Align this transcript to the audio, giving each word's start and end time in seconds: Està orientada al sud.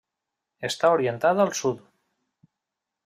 Està 0.69 0.89
orientada 0.95 1.45
al 1.45 1.53
sud. 1.63 1.85